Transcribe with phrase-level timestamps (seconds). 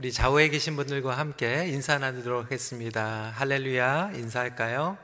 [0.00, 3.32] 우리 좌우에 계신 분들과 함께 인사 나누도록 하겠습니다.
[3.34, 4.96] 할렐루야, 인사할까요?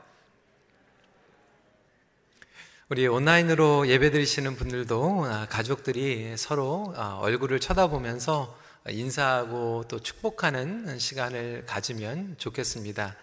[2.87, 8.57] 우리 온라인으로 예배 드리시는 분들도 아, 가족들이 서로 아, 얼굴을 쳐다보면서
[8.87, 13.17] 인사하고 또 축복하는 시간을 가지면 좋겠습니다.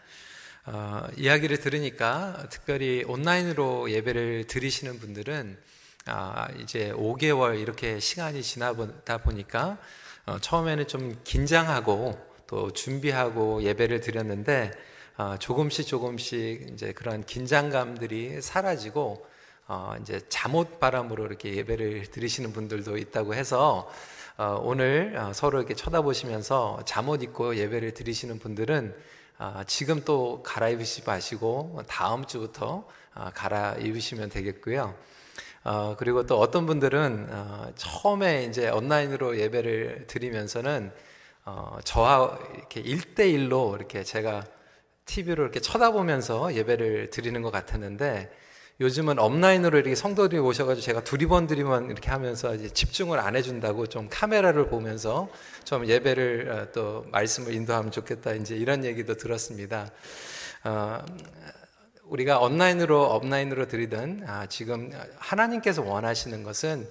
[0.67, 5.59] 어, 이야기를 들으니까 특별히 온라인으로 예배를 드리시는 분들은
[6.05, 9.79] 아, 이제 5개월 이렇게 시간이 지나다 보니까
[10.25, 14.71] 어, 처음에는 좀 긴장하고 또 준비하고 예배를 드렸는데
[15.17, 19.27] 어, 조금씩 조금씩 이제 그런 긴장감들이 사라지고
[19.67, 23.91] 어, 이제 잠옷 바람으로 이렇게 예배를 드리시는 분들도 있다고 해서
[24.37, 28.95] 어, 오늘 어, 서로 이렇게 쳐다보시면서 잠옷 입고 예배를 드리시는 분들은
[29.39, 34.95] 어, 지금 또 갈아입으시 마시고 다음 주부터 어, 갈아입으시면 되겠고요.
[35.65, 40.93] 어, 그리고 또 어떤 분들은 어, 처음에 이제 온라인으로 예배를 드리면서는
[41.45, 44.45] 어, 저와 이렇게 1대1로 이렇게 제가
[45.05, 48.31] TV로 이렇게 쳐다보면서 예배를 드리는 것 같았는데
[48.81, 54.67] 요즘은 업라인으로 이렇게 성도들이 오셔가지고 제가 두리번 두리번 이렇게 하면서 집중을 안 해준다고 좀 카메라를
[54.67, 55.29] 보면서
[55.63, 59.89] 좀 예배를 어, 또 말씀을 인도하면 좋겠다 이제 이런 얘기도 들었습니다.
[60.65, 61.05] 어,
[62.13, 66.87] 우리가 온라인으로 업라인으로 드리든 아, 지금 하나님께서 원하시는 것은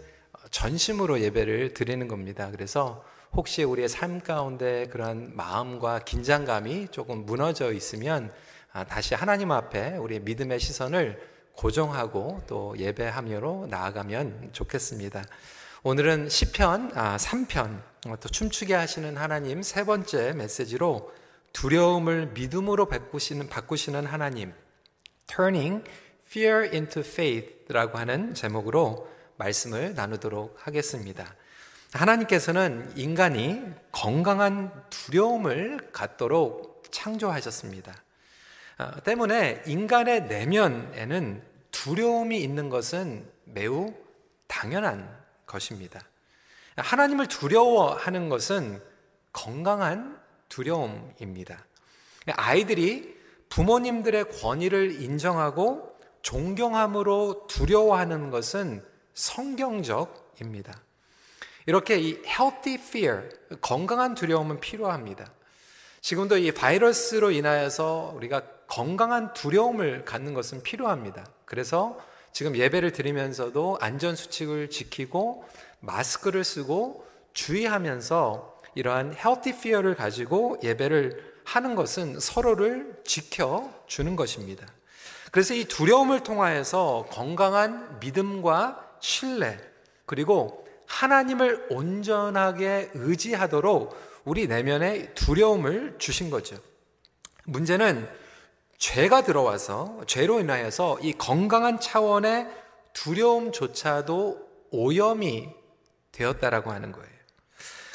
[0.49, 2.49] 전심으로 예배를 드리는 겁니다.
[2.49, 8.33] 그래서 혹시 우리의 삶 가운데 그런 마음과 긴장감이 조금 무너져 있으면
[8.73, 11.21] 아, 다시 하나님 앞에 우리의 믿음의 시선을
[11.53, 15.23] 고정하고 또 예배하며로 나아가면 좋겠습니다.
[15.83, 21.11] 오늘은 시편 아, 3편 어, 또 춤추게 하시는 하나님 세 번째 메시지로
[21.53, 24.51] 두려움을 믿음으로 바꾸시는 바꾸시는 하나님
[25.33, 25.83] Turning
[26.27, 31.35] Fear into Faith라고 하는 제목으로 말씀을 나누도록 하겠습니다.
[31.93, 37.95] 하나님께서는 인간이 건강한 두려움을 갖도록 창조하셨습니다.
[38.77, 43.93] 아, 때문에 인간의 내면에는 두려움이 있는 것은 매우
[44.47, 46.01] 당연한 것입니다.
[46.75, 48.81] 하나님을 두려워하는 것은
[49.31, 50.19] 건강한
[50.49, 51.65] 두려움입니다.
[52.27, 53.20] 아이들이
[53.51, 60.81] 부모님들의 권위를 인정하고 존경함으로 두려워하는 것은 성경적입니다.
[61.65, 63.29] 이렇게 이 healthy fear,
[63.59, 65.29] 건강한 두려움은 필요합니다.
[65.99, 71.25] 지금도 이 바이러스로 인하여서 우리가 건강한 두려움을 갖는 것은 필요합니다.
[71.45, 71.99] 그래서
[72.31, 75.43] 지금 예배를 드리면서도 안전수칙을 지키고
[75.81, 84.65] 마스크를 쓰고 주의하면서 이러한 healthy fear를 가지고 예배를 하는 것은 서로를 지켜주는 것입니다.
[85.31, 89.59] 그래서 이 두려움을 통하여서 건강한 믿음과 신뢰,
[90.05, 96.57] 그리고 하나님을 온전하게 의지하도록 우리 내면에 두려움을 주신 거죠.
[97.45, 98.07] 문제는
[98.77, 102.47] 죄가 들어와서 죄로 인하여서 이 건강한 차원의
[102.93, 105.49] 두려움조차도 오염이
[106.11, 107.09] 되었다라고 하는 거예요.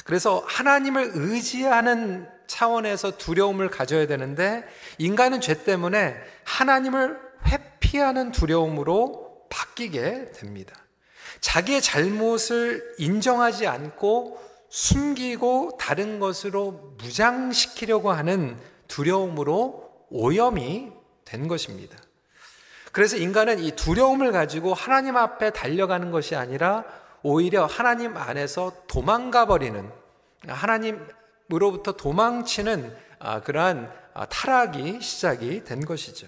[0.05, 4.65] 그래서 하나님을 의지하는 차원에서 두려움을 가져야 되는데
[4.97, 10.75] 인간은 죄 때문에 하나님을 회피하는 두려움으로 바뀌게 됩니다.
[11.41, 18.57] 자기의 잘못을 인정하지 않고 숨기고 다른 것으로 무장시키려고 하는
[18.87, 20.91] 두려움으로 오염이
[21.25, 21.97] 된 것입니다.
[22.91, 26.83] 그래서 인간은 이 두려움을 가지고 하나님 앞에 달려가는 것이 아니라
[27.21, 29.89] 오히려 하나님 안에서 도망가 버리는
[30.47, 31.05] 하나님
[31.51, 36.27] 으로부터 도망치는 아, 그러한 아, 타락이 시작이 된 것이죠.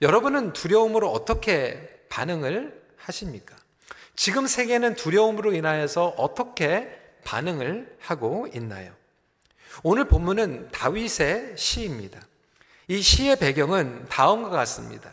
[0.00, 3.56] 여러분은 두려움으로 어떻게 반응을 하십니까?
[4.16, 8.92] 지금 세계는 두려움으로 인하여서 어떻게 반응을 하고 있나요?
[9.82, 12.20] 오늘 본문은 다윗의 시입니다.
[12.88, 15.10] 이 시의 배경은 다음과 같습니다.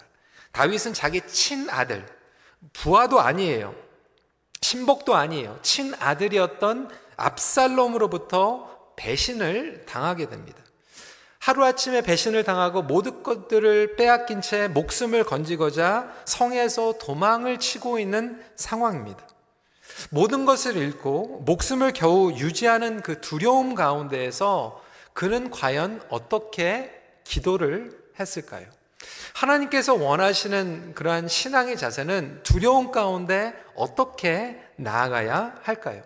[0.51, 2.05] 다윗은 자기 친아들,
[2.73, 3.73] 부하도 아니에요.
[4.59, 5.59] 친복도 아니에요.
[5.61, 10.59] 친아들이었던 압살롬으로부터 배신을 당하게 됩니다.
[11.39, 19.25] 하루아침에 배신을 당하고 모든 것들을 빼앗긴 채 목숨을 건지고자 성에서 도망을 치고 있는 상황입니다.
[20.11, 26.91] 모든 것을 잃고 목숨을 겨우 유지하는 그 두려움 가운데에서 그는 과연 어떻게
[27.23, 28.67] 기도를 했을까요?
[29.33, 36.03] 하나님께서 원하시는 그러한 신앙의 자세는 두려움 가운데 어떻게 나아가야 할까요?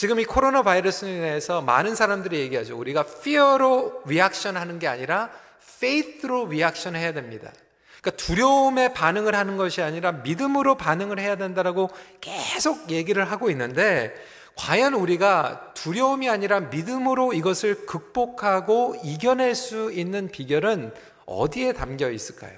[0.00, 2.78] 지금 이 코로나 바이러스에 인해서 많은 사람들이 얘기하죠.
[2.78, 5.28] 우리가 fear로 reaction 하는 게 아니라
[5.62, 7.52] faith로 reaction 해야 됩니다.
[8.00, 11.90] 그러니까 두려움에 반응을 하는 것이 아니라 믿음으로 반응을 해야 된다라고
[12.22, 14.14] 계속 얘기를 하고 있는데
[14.56, 20.94] 과연 우리가 두려움이 아니라 믿음으로 이것을 극복하고 이겨낼 수 있는 비결은
[21.26, 22.56] 어디에 담겨 있을까요?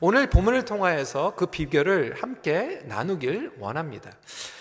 [0.00, 4.10] 오늘 본문을 통하여서 그 비결을 함께 나누길 원합니다.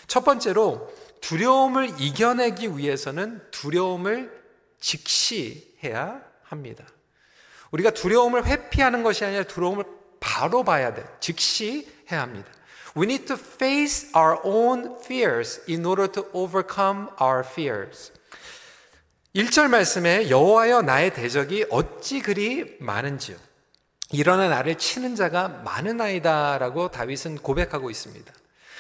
[0.06, 0.92] 첫 번째로
[1.22, 4.32] 두려움을 이겨내기 위해서는 두려움을
[4.80, 6.86] 직시해야 합니다.
[7.72, 9.86] 우리가 두려움을 회피하는 것이 아니라 두려움을
[10.20, 11.06] 바로 봐야 돼.
[11.20, 12.52] 직시해야 합니다.
[12.98, 18.12] We need to face our own fears in order to overcome our fears.
[19.34, 23.38] 1절 말씀에 여호와여 나의 대적이 어찌 그리 많은지요.
[24.12, 28.34] 일어나 나를 치는 자가 많으니이다라고 다윗은 고백하고 있습니다.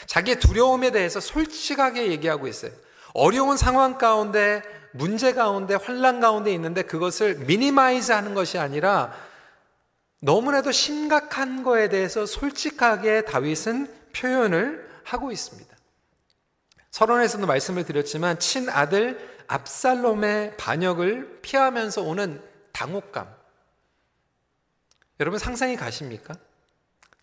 [0.06, 2.72] 자기의 두려움에 대해서 솔직하게 얘기하고 있어요.
[3.14, 4.62] 어려운 상황 가운데
[4.92, 9.14] 문제 가운데 환란 가운데 있는데 그것을 minimize 하는 것이 아니라
[10.22, 15.76] 너무나도 심각한 거에 대해서 솔직하게 다윗은 표현을 하고 있습니다.
[16.92, 23.34] 서론에서도 말씀을 드렸지만 친아들 압살롬의 반역을 피하면서 오는 당혹감.
[25.20, 26.34] 여러분 상상이 가십니까?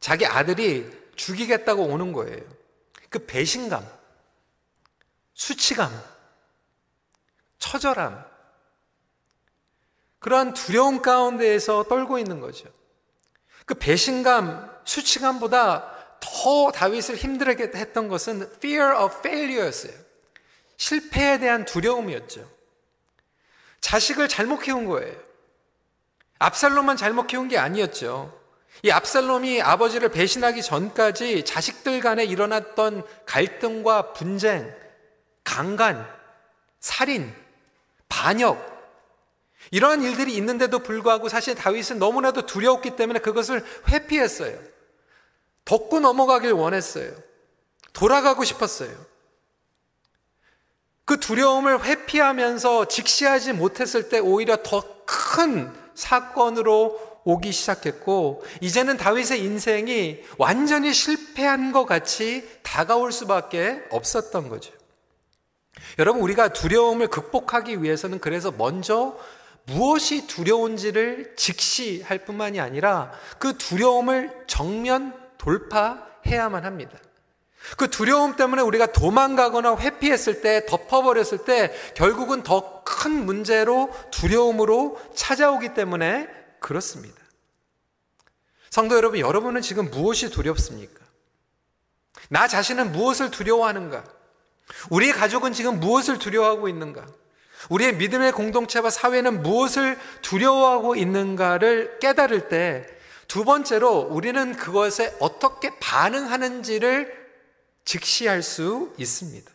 [0.00, 2.57] 자기 아들이 죽이겠다고 오는 거예요.
[3.08, 3.87] 그 배신감,
[5.34, 5.90] 수치감,
[7.58, 8.25] 처절함,
[10.19, 12.69] 그러한 두려움 가운데에서 떨고 있는 거죠.
[13.66, 19.93] 그 배신감, 수치감보다 더 다윗을 힘들게 했던 것은 fear of failure였어요.
[20.76, 22.49] 실패에 대한 두려움이었죠.
[23.81, 25.16] 자식을 잘못 키운 거예요.
[26.38, 28.38] 압살롬만 잘못 키운 게 아니었죠.
[28.82, 34.75] 이 압살롬이 아버지를 배신하기 전까지 자식들 간에 일어났던 갈등과 분쟁,
[35.44, 36.06] 강간,
[36.80, 37.34] 살인,
[38.08, 38.76] 반역,
[39.70, 44.58] 이러한 일들이 있는데도 불구하고 사실 다윗은 너무나도 두려웠기 때문에 그것을 회피했어요.
[45.64, 47.12] 덮고 넘어가길 원했어요.
[47.92, 48.94] 돌아가고 싶었어요.
[51.04, 60.20] 그 두려움을 회피하면서 직시하지 못했을 때 오히려 더 큰 사건으로 오기 시작했고, 이제는 다윗의 인생이
[60.38, 64.73] 완전히 실패한 것 같이 다가올 수밖에 없었던 거죠.
[65.99, 69.17] 여러분, 우리가 두려움을 극복하기 위해서는 그래서 먼저
[69.65, 76.97] 무엇이 두려운지를 직시할 뿐만이 아니라 그 두려움을 정면 돌파해야만 합니다.
[77.76, 85.75] 그 두려움 때문에 우리가 도망가거나 회피했을 때, 덮어버렸을 때, 결국은 더 큰 문제로 두려움으로 찾아오기
[85.75, 86.26] 때문에
[86.60, 87.16] 그렇습니다.
[88.70, 91.05] 성도 여러분, 여러분은 지금 무엇이 두렵습니까?
[92.28, 94.05] 나 자신은 무엇을 두려워하는가?
[94.90, 97.06] 우리의 가족은 지금 무엇을 두려워하고 있는가?
[97.70, 107.14] 우리의 믿음의 공동체와 사회는 무엇을 두려워하고 있는가를 깨달을 때 두 번째로 우리는 그것에 어떻게 반응하는지를
[107.84, 109.52] 직시할 수 있습니다.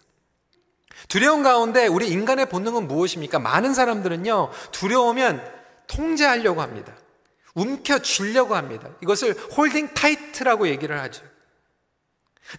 [1.09, 3.39] 두려움 가운데 우리 인간의 본능은 무엇입니까?
[3.39, 6.93] 많은 사람들은요, 두려우면 통제하려고 합니다.
[7.55, 8.89] 움켜쥐려고 합니다.
[9.01, 11.23] 이것을 holding tight라고 얘기를 하죠.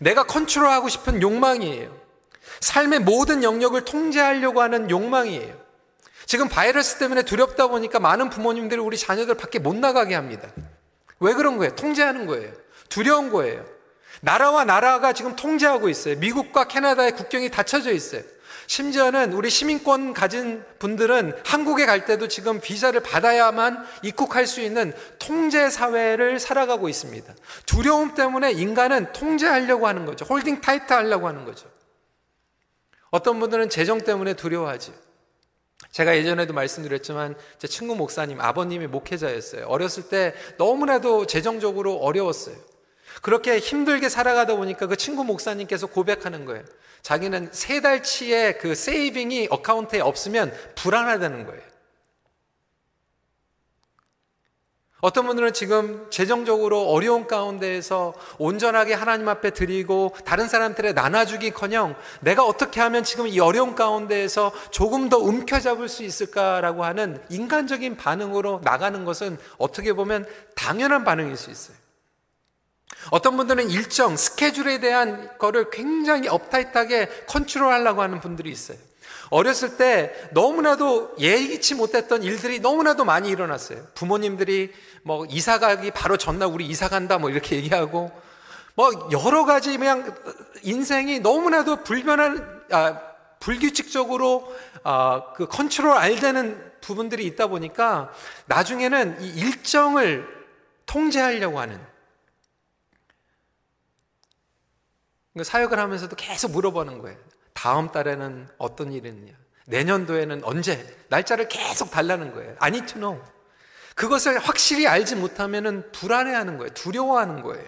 [0.01, 2.05] 내가 컨트롤하고 싶은 욕망이에요.
[2.61, 5.65] 삶의 모든 영역을 통제하려고 하는 욕망이에요.
[6.27, 10.49] 지금 바이러스 때문에 두렵다 보니까 많은 부모님들이 우리 자녀들 밖에 못 나가게 합니다.
[11.21, 11.75] 왜 그런 거예요?
[11.75, 12.53] 통제하는 거예요.
[12.89, 13.65] 두려운 거예요.
[14.21, 16.17] 나라와 나라가 지금 통제하고 있어요.
[16.17, 18.23] 미국과 캐나다의 국경이 닫혀져 있어요.
[18.67, 25.71] 심지어는 우리 시민권 가진 분들은 한국에 갈 때도 지금 비자를 받아야만 입국할 수 있는 통제
[25.71, 27.35] 사회를 살아가고 있습니다.
[27.67, 30.25] 두려움 때문에 인간은 통제하려고 하는 거죠.
[30.25, 31.69] holding tight 하려고 하는 거죠.
[33.11, 34.93] 어떤 분들은 재정 때문에 두려워하지.
[35.93, 39.67] 제가 예전에도 말씀드렸지만 제 친구 목사님 아버님이 목회자였어요.
[39.67, 42.57] 어렸을 때 너무나도 재정적으로 어려웠어요.
[43.25, 46.63] 그렇게 힘들게 살아가다 보니까 그 친구 목사님께서 고백하는 거예요.
[47.01, 51.63] 자기는 세 달치의 그 saving이 account에 없으면 불안하다는 거예요.
[55.01, 62.45] 어떤 분들은 지금 재정적으로 어려운 가운데에서 온전하게 하나님 앞에 드리고 다른 사람들에 나눠주기 커녕 내가
[62.45, 69.03] 어떻게 하면 지금 이 어려운 가운데에서 조금 더 움켜잡을 수 있을까라고 하는 인간적인 반응으로 나가는
[69.07, 71.84] 것은 어떻게 보면 당연한 반응일 수 있어요.
[73.11, 78.79] 어떤 분들은 일정, 스케줄에 대한 거를 굉장히 업타이트하게 컨트롤하려고 하는 분들이 있어요.
[79.31, 83.85] 어렸을 때 너무나도 예기치 못했던 일들이 너무나도 많이 일어났어요.
[83.95, 88.13] 부모님들이 뭐 이사 가기 바로 전날 우리 이사 간다 뭐 이렇게 얘기하고
[88.75, 90.15] 뭐 여러 가지 그냥
[90.63, 93.01] 인생이 너무나도 불변한 아,
[93.41, 98.13] 불규칙적으로 아, 그 컨트롤 알되는 부분들이 있다 보니까
[98.47, 100.27] 나중에는 이 일정을
[100.87, 101.81] 통제하려고 하는
[105.37, 107.19] 그 사역을 하면서도 계속 물어보는 거예요.
[107.53, 109.33] 다음 달에는 어떤 일이 있느냐?
[109.67, 110.97] 내년도에는 언제?
[111.09, 112.57] 날짜를 계속 달라는 거예요.
[112.59, 113.23] I need to know.
[113.95, 116.73] 그것을 확실히 알지 못하면 불안해하는 거예요.
[116.75, 117.65] 두려워하는 거예요.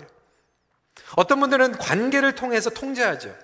[1.16, 3.35] 어떤 분들은 관계를 통해서 통제하죠.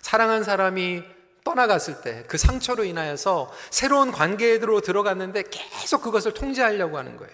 [0.00, 1.02] 사랑한 사람이
[1.44, 7.32] 떠나갔을 때 그 상처로 인하여서 새로운 관계로 들어갔는데 계속 그것을 통제하려고 하는 거예요.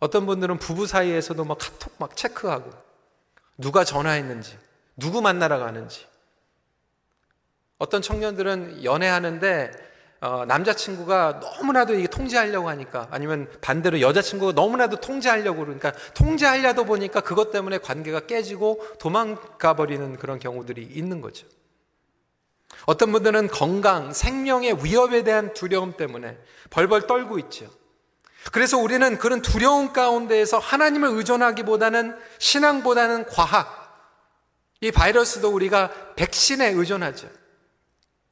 [0.00, 2.70] 어떤 분들은 부부 사이에서도 막 카톡 막 체크하고
[3.56, 4.58] 누가 전화했는지,
[4.96, 6.06] 누구 만나러 가는지.
[7.78, 9.72] 어떤 청년들은 연애하는데
[10.20, 17.50] 어, 남자친구가 너무나도 이게 통제하려고 하니까 아니면 반대로 여자친구가 너무나도 통제하려고 그러니까 통제하려다 보니까 그것
[17.50, 21.46] 때문에 관계가 깨지고 도망가 버리는 그런 경우들이 있는 거죠.
[22.86, 26.38] 어떤 분들은 건강, 생명의 위협에 대한 두려움 때문에
[26.70, 27.66] 벌벌 떨고 있죠.
[28.52, 33.84] 그래서 우리는 그런 두려움 가운데에서 하나님을 의존하기보다는 신앙보다는 과학,
[34.80, 37.28] 이 바이러스도 우리가 백신에 의존하죠.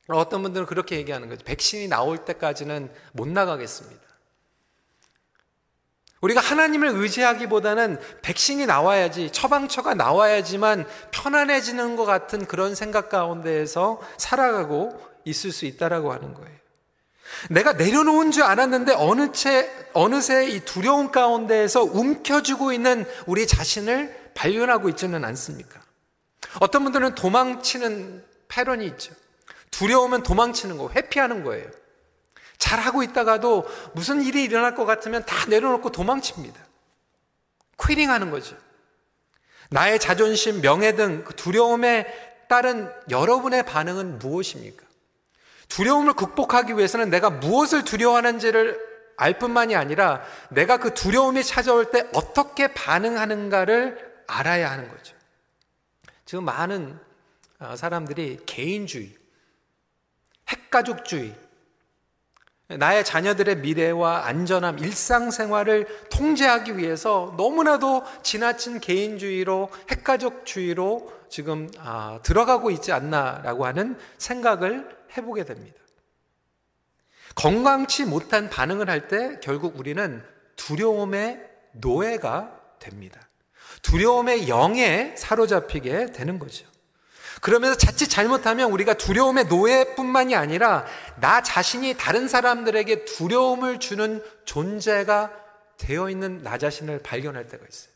[0.08, 1.42] 어떤 분들은 그렇게 얘기하는 거죠.
[1.44, 4.02] 백신이 나올 때까지는 못 나가겠습니다.
[6.20, 15.50] 우리가 하나님을 의지하기보다는 백신이 나와야지, 처방처가 나와야지만 편안해지는 것 같은 그런 생각 가운데에서 살아가고 있을
[15.50, 16.61] 수 있다라고 하는 거예요.
[17.50, 24.88] 내가 내려놓은 줄 알았는데 어느 채, 어느새 이 두려움 가운데에서 움켜쥐고 있는 우리 자신을 발견하고
[24.90, 25.80] 있지는 않습니까?
[26.60, 29.14] 어떤 분들은 도망치는 패런이 있죠.
[29.70, 31.68] 두려우면 도망치는 거, 회피하는 거예요.
[32.58, 36.60] 잘하고 있다가도 무슨 일이 일어날 것 같으면 다 내려놓고 도망칩니다.
[37.84, 38.56] 퀴링 하는 거죠.
[39.70, 42.06] 나의 자존심, 명예 등그 두려움에
[42.48, 44.84] 따른 여러분의 반응은 무엇입니까?
[45.72, 48.78] 두려움을 극복하기 위해서는 내가 무엇을 두려워하는지를
[49.16, 55.16] 알 뿐만이 아니라 내가 그 두려움이 찾아올 때 어떻게 반응하는가를 알아야 하는 거죠.
[56.26, 56.98] 지금 많은
[57.58, 59.14] 어, 사람들이 개인주의,
[60.48, 61.34] 핵가족주의,
[62.68, 72.92] 나의 자녀들의 미래와 안전함, 일상생활을 통제하기 위해서 너무나도 지나친 개인주의로, 핵가족주의로 지금 아, 들어가고 있지
[72.92, 75.78] 않나라고 하는 생각을 해보게 됩니다.
[77.34, 80.22] 건강치 못한 반응을 할 때 결국 우리는
[80.56, 81.40] 두려움의
[81.72, 83.20] 노예가 됩니다.
[83.82, 86.66] 두려움의 영에 사로잡히게 되는 거죠.
[87.40, 90.84] 그러면서 자칫 잘못하면 우리가 두려움의 노예뿐만이 아니라
[91.20, 95.32] 나 자신이 다른 사람들에게 두려움을 주는 존재가
[95.78, 97.91] 되어 있는 나 자신을 발견할 때가 있어요.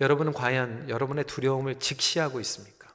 [0.00, 2.92] 여러분은 과연 여러분의 두려움을 직시하고 있습니까?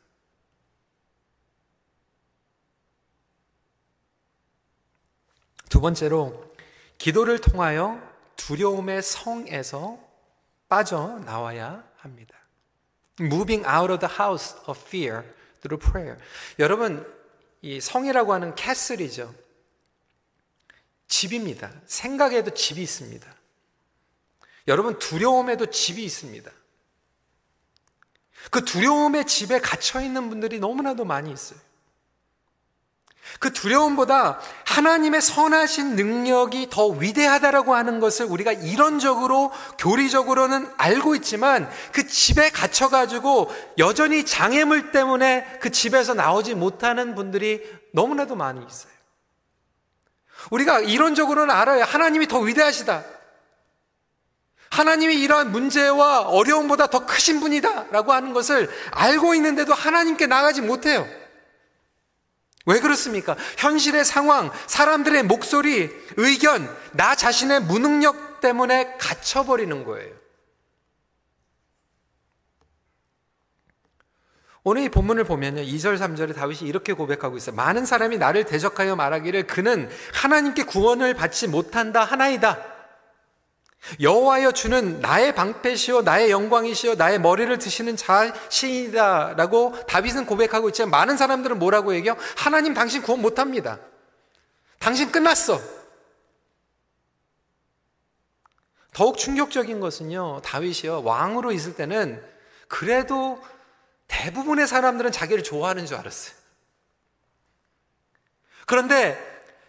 [5.69, 6.53] 두 번째로
[6.97, 8.01] 기도를 통하여
[8.35, 9.99] 두려움의 성에서
[10.67, 12.35] 빠져나와야 합니다.
[13.19, 15.23] Moving out of the house of fear
[15.61, 16.17] through prayer.
[16.57, 17.05] 여러분,
[17.61, 19.33] 이 성이라고 하는 캐슬이죠.
[21.07, 21.71] 집입니다.
[21.85, 23.35] 생각에도 집이 있습니다.
[24.67, 26.51] 여러분, 두려움에도 집이 있습니다.
[28.51, 31.59] 그 두려움의 집에 갇혀 있는 분들이 너무나도 많이 있어요.
[33.39, 42.07] 그 두려움보다 하나님의 선하신 능력이 더 위대하다라고 하는 것을 우리가 이론적으로 교리적으로는 알고 있지만 그
[42.07, 47.61] 집에 갇혀 가지고 여전히 장애물 때문에 그 집에서 나오지 못하는 분들이
[47.93, 48.91] 너무나도 많이 있어요.
[50.49, 51.83] 우리가 이론적으로는 알아요.
[51.83, 53.03] 하나님이 더 위대하시다.
[54.71, 57.87] 하나님이 이러한 문제와 어려움보다 더 크신 분이다.
[57.91, 61.07] 라고 하는 것을 알고 있는데도 하나님께 나가지 못해요.
[62.65, 63.35] 왜 그렇습니까?
[63.57, 70.13] 현실의 상황, 사람들의 목소리, 의견, 나 자신의 무능력 때문에 갇혀버리는 거예요.
[74.63, 75.61] 오늘 이 본문을 보면요.
[75.61, 77.55] 2절, 3절에 다윗이 이렇게 고백하고 있어요.
[77.55, 82.78] 많은 사람이 나를 대적하여 말하기를 그는 하나님께 구원을 받지 못한다 하나이다.
[83.99, 91.59] 여호와여 주는 나의 방패시요 나의 영광이시요 나의 머리를 드시는 자신이다라고 다윗은 고백하고 있지만 많은 사람들은
[91.59, 92.17] 뭐라고 얘기해요?
[92.37, 93.79] 하나님 당신 구원 못 합니다.
[94.79, 95.59] 당신 끝났어.
[98.93, 100.41] 더욱 충격적인 것은요.
[100.43, 101.03] 다윗이요.
[101.03, 102.21] 왕으로 있을 때는
[102.67, 103.41] 그래도
[104.07, 106.35] 대부분의 사람들은 자기를 좋아하는 줄 알았어요.
[108.65, 109.17] 그런데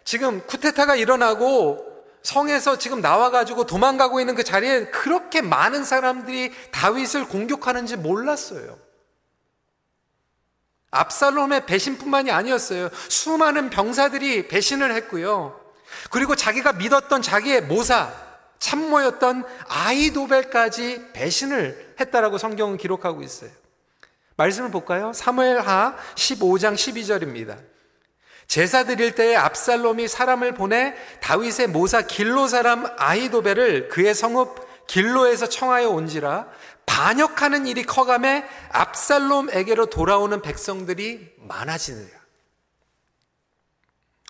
[0.03, 1.90] 지금 쿠데타가 일어나고
[2.23, 8.77] 성에서 지금 나와가지고 도망가고 있는 그 자리에 그렇게 많은 사람들이 다윗을 공격하는지 몰랐어요.
[10.91, 12.89] 압살롬의 배신뿐만이 아니었어요.
[13.07, 15.59] 수많은 병사들이 배신을 했고요.
[16.11, 18.13] 그리고 자기가 믿었던 자기의 모사,
[18.59, 23.49] 참모였던 아이도벨까지 배신을 했다라고 성경은 기록하고 있어요.
[24.35, 25.13] 말씀을 볼까요?
[25.13, 27.70] 사무엘하 15장 12절입니다.
[28.51, 35.89] 제사 드릴 때에 압살롬이 사람을 보내 다윗의 모사 길로 사람 아이도벨을 그의 성읍 길로에서 청하여
[35.89, 36.49] 온지라
[36.85, 42.09] 반역하는 일이 커감해 압살롬에게로 돌아오는 백성들이 많아지느라.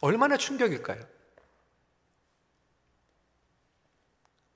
[0.02, 1.02] 얼마나 충격일까요?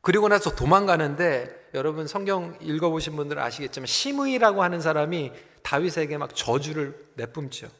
[0.01, 5.31] 그리고 나서 도망가는데 여러분 성경 읽어보신 분들은 아시겠지만 시므이라고 하는 사람이
[5.63, 7.71] 다윗에게 막 저주를 내뿜죠.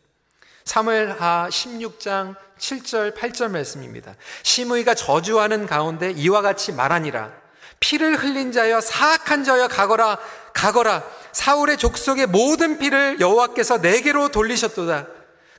[0.66, 4.16] 사무엘하 16장 7절 8절 말씀입니다.
[4.44, 7.32] 시므이가 저주하는 가운데 이와 같이 말하니라
[7.80, 10.18] 피를 흘린 자여 사악한 자여 가거라
[10.54, 15.08] 가거라 사울의 족속의 모든 피를 여호와께서 내게로 돌리셨도다.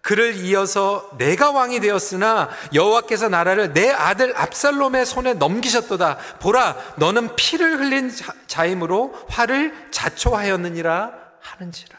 [0.03, 6.17] 그를 이어서 내가 왕이 되었으나 여호와께서 나라를 내 아들 압살롬의 손에 넘기셨도다.
[6.41, 8.13] 보라, 너는 피를 흘린
[8.47, 11.99] 자임으로 화를 자초하였느니라 하는지라.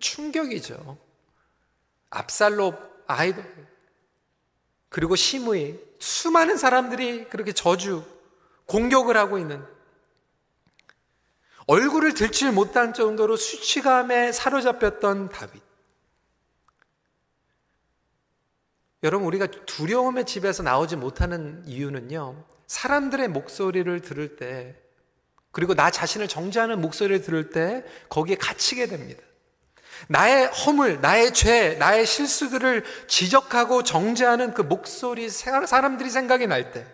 [0.00, 1.09] 충격이죠.
[2.10, 2.76] 압살롬
[3.06, 3.44] 아이들
[4.88, 8.04] 그리고 시므이 수많은 사람들이 그렇게 저주
[8.66, 9.64] 공격을 하고 있는
[11.66, 15.62] 얼굴을 들칠 못한 정도로 수치감에 사로잡혔던 다윗.
[19.04, 24.76] 여러분, 우리가 두려움의 집에서 나오지 못하는 이유는요, 사람들의 목소리를 들을 때,
[25.52, 29.22] 그리고 나 자신을 정죄하는 목소리를 들을 때, 거기에 갇히게 됩니다.
[30.08, 36.86] 나의 허물, 나의 죄, 나의 실수들을 지적하고 정죄하는 그 목소리, 사람들이 생각이 날 때,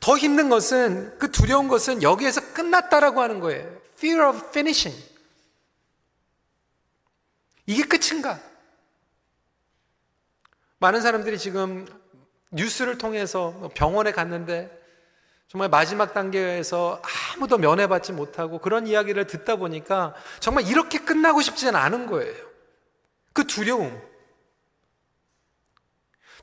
[0.00, 3.80] 더 힘든 것은, 그 두려운 것은 여기에서 끝났다라고 하는 거예요.
[3.96, 5.12] Fear of finishing.
[7.66, 8.40] 이게 끝인가?
[10.78, 11.86] 많은 사람들이 지금
[12.50, 14.81] 뉴스를 통해서 뭐 병원에 갔는데
[15.52, 17.02] 정말 마지막 단계에서
[17.34, 22.34] 아무도 면회받지 못하고 그런 이야기를 듣다 보니까 정말 이렇게 끝나고 싶지는 않은 거예요.
[23.34, 24.00] 그 두려움.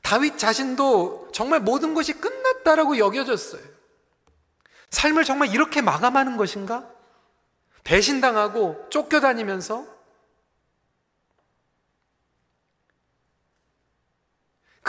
[0.00, 3.60] 다윗 자신도 정말 모든 것이 끝났다라고 여겨졌어요.
[4.90, 6.88] 삶을 정말 이렇게 마감하는 것인가?
[7.82, 9.86] 배신당하고 쫓겨다니면서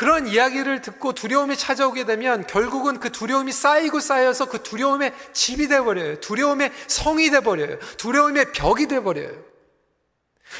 [0.01, 6.19] 그런 이야기를 듣고 두려움이 찾아오게 되면 결국은 그 두려움이 쌓이고 쌓여서 그 두려움의 집이 돼버려요.
[6.21, 7.77] 두려움의 성이 돼버려요.
[7.97, 9.29] 두려움의 벽이 돼버려요.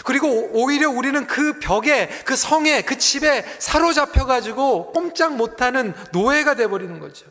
[0.06, 7.26] 그리고 오히려 우리는 그 벽에, 그 성에, 그 집에 사로잡혀가지고 꼼짝 못하는 노예가 돼버리는 거죠.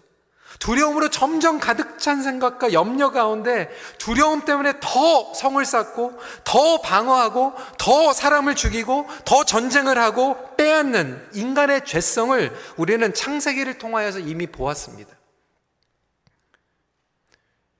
[0.60, 3.68] 두려움으로 점점 가득 찬 생각과 염려 가운데
[3.98, 11.86] 두려움 때문에 더 성을 쌓고 더 방어하고 더 사람을 죽이고 더 전쟁을 하고 빼앗는 인간의
[11.86, 15.10] 죄성을 우리는 창세기를 통하여서 이미 보았습니다.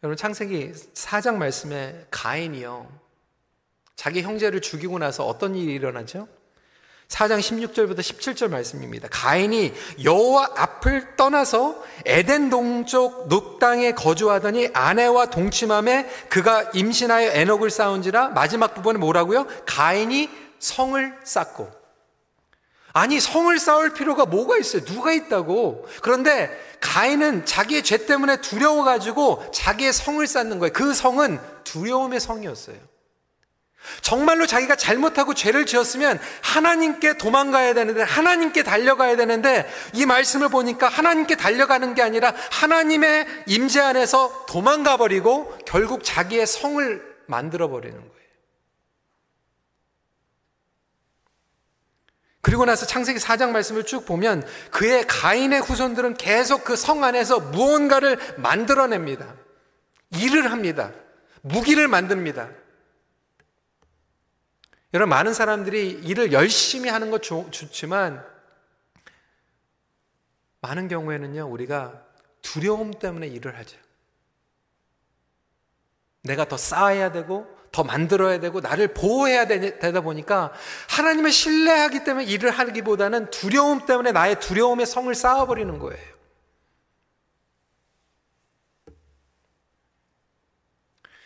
[0.02, 2.90] 여러분 창세기 4장 말씀에 가인이요.
[3.94, 6.26] 자기 형제를 죽이고 나서 어떤 일이 일어나죠?
[7.10, 9.08] 4장 16절부터 17절 말씀입니다.
[9.10, 18.74] 가인이 여호와 앞을 떠나서 에덴 동쪽 녹당에 거주하더니 아내와 동침함에 그가 임신하여 에녹을 쌓은지라 마지막
[18.74, 19.46] 부분에 뭐라고요?
[19.66, 21.70] 가인이 성을 쌓고
[22.92, 24.84] 아니 성을 쌓을 필요가 뭐가 있어요?
[24.84, 25.86] 누가 있다고?
[26.02, 30.72] 그런데 가인은 자기의 죄 때문에 두려워 가지고 자기의 성을 쌓는 거예요.
[30.72, 32.76] 그 성은 두려움의 성이었어요.
[34.02, 41.36] 정말로 자기가 잘못하고 죄를 지었으면 하나님께 도망가야 되는데 하나님께 달려가야 되는데 이 말씀을 보니까 하나님께
[41.36, 48.10] 달려가는 게 아니라 하나님의 임재 안에서 도망가 버리고 결국 자기의 성을 만들어 버리는 거예요.
[52.42, 58.18] 그리고 나서 창세기 4장 말씀을 쭉 보면 그의 가인의 후손들은 계속 그 성 안에서 무언가를
[58.38, 59.34] 만들어냅니다.
[60.18, 60.90] 일을 합니다.
[61.42, 62.48] 무기를 만듭니다.
[64.92, 68.24] 여러분, 많은 사람들이 일을 열심히 하는 것 좋, 좋지만,
[70.61, 72.05] 많은 경우에는요, 우리가
[72.42, 73.79] 두려움 때문에 일을 하죠.
[76.22, 80.53] 내가 더 쌓아야 되고, 더 만들어야 되고, 나를 보호해야 되다 보니까,
[80.88, 86.11] 하나님을 신뢰하기 때문에 일을 하기보다는 두려움 때문에 나의 두려움의 성을 쌓아버리는 거예요.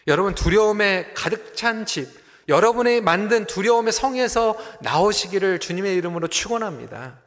[0.06, 7.18] 여러분, 두려움에 가득 찬 집, 여러분이 만든 두려움의 성에서 나오시기를 주님의 이름으로 축원합니다.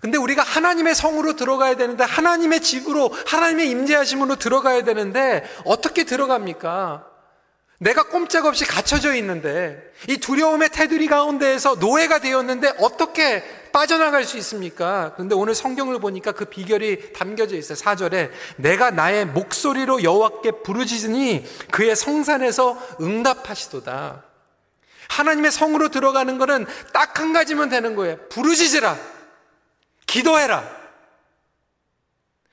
[0.00, 7.09] 근데 우리가 하나님의 성으로 들어가야 되는데 하나님의 집으로 하나님의 임재하심으로 들어가야 되는데 어떻게 들어갑니까?
[7.80, 15.12] 내가 꼼짝없이 갇혀져 있는데 이 두려움의 테두리 가운데에서 노예가 되었는데 어떻게 빠져나갈 수 있습니까?
[15.14, 17.78] 그런데 오늘 성경을 보니까 그 비결이 담겨져 있어요.
[17.78, 24.24] 4절에 내가 나의 목소리로 여호와께 부르짖으니 그의 성산에서 응답하시도다.
[25.08, 28.16] 하나님의 성으로 들어가는 것은 딱 한 가지면 되는 거예요.
[28.28, 28.96] 부르짖으라.
[30.06, 30.79] 기도해라.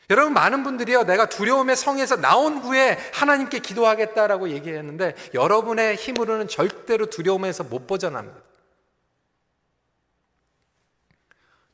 [0.09, 7.63] 여러분 많은 분들이요 내가 두려움의 성에서 나온 후에 하나님께 기도하겠다라고 얘기했는데 여러분의 힘으로는 절대로 두려움에서
[7.65, 8.39] 못 벗어납니다.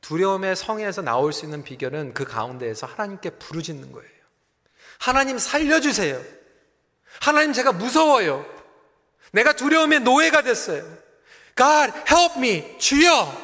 [0.00, 4.10] 두려움의 성에서 나올 수 있는 비결은 그 가운데에서 하나님께 부르짖는 거예요.
[4.98, 6.20] 하나님 살려주세요.
[7.20, 8.44] 하나님 제가 무서워요.
[9.32, 10.82] 내가 두려움의 노예가 됐어요.
[11.56, 12.78] God help me.
[12.78, 13.43] 주여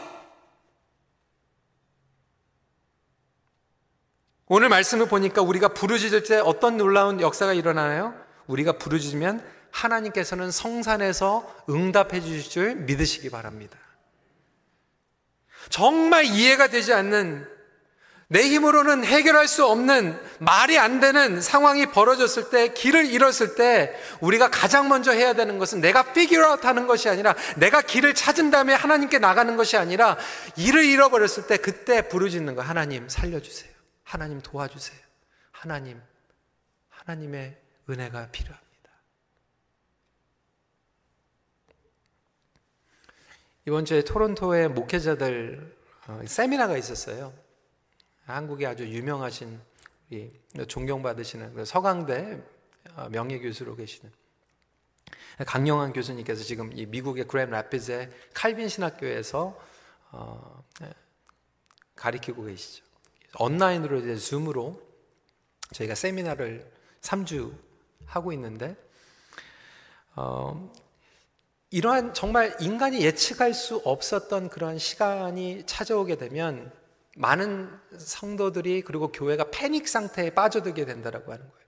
[4.53, 8.13] 오늘 말씀을 보니까 우리가 부르짖을 때 어떤 놀라운 역사가 일어나나요?
[8.49, 13.79] 우리가 부르짖으면 하나님께서는 성산에서 응답해 주실 줄 믿으시기 바랍니다.
[15.69, 17.47] 정말 이해가 되지 않는
[18.27, 24.51] 내 힘으로는 해결할 수 없는 말이 안 되는 상황이 벌어졌을 때 길을 잃었을 때 우리가
[24.51, 28.75] 가장 먼저 해야 되는 것은 내가 figure out 하는 것이 아니라 내가 길을 찾은 다음에
[28.75, 30.17] 하나님께 나가는 것이 아니라
[30.57, 33.70] 일을 잃어버렸을 때 그때 부르짖는 거 하나님 살려주세요.
[34.11, 34.99] 하나님 도와주세요.
[35.53, 36.03] 하나님,
[36.89, 37.57] 하나님의
[37.89, 38.91] 은혜가 필요합니다.
[43.69, 47.33] 이번 주에 토론토의 목회자들 어, 세미나가 있었어요.
[48.25, 49.61] 한국에 아주 유명하신
[50.67, 52.43] 존경받으시는 그 서강대
[52.97, 54.11] 어, 명예교수로 계시는
[55.47, 59.57] 강영환 교수님께서 지금 이 미국의 그랜 라피즈의 칼빈 신학교에서
[60.11, 60.65] 어,
[61.95, 62.90] 가리키고 계시죠.
[63.39, 64.81] 온라인으로 이제 줌으로
[65.73, 67.55] 저희가 세미나를 3주
[68.07, 68.77] 하고 있는데
[70.17, 70.71] 어,
[71.71, 76.73] 이러한 정말 인간이 예측할 수 없었던 그런 시간이 찾아오게 되면
[77.17, 81.67] 많은 성도들이 그리고 교회가 패닉 상태에 빠져들게 된다라고 하는 거예요.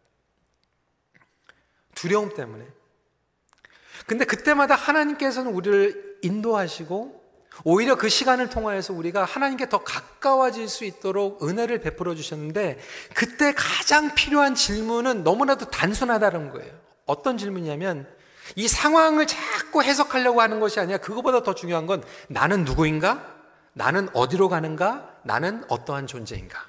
[1.94, 2.66] 두려움 때문에.
[4.06, 7.21] 근데 그때마다 하나님께서는 우리를 인도하시고
[7.64, 12.78] 오히려 그 시간을 통하여서 우리가 하나님께 더 가까워질 수 있도록 은혜를 베풀어 주셨는데
[13.14, 16.72] 그때 가장 필요한 질문은 너무나도 단순하다는 거예요.
[17.06, 18.08] 어떤 질문이냐면
[18.56, 23.32] 이 상황을 자꾸 해석하려고 하는 것이 아니라 그것보다 더 중요한 건 나는 누구인가?
[23.74, 25.20] 나는 어디로 가는가?
[25.22, 26.66] 나는 어떠한 존재인가?